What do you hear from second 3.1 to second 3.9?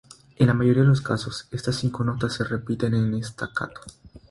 staccato.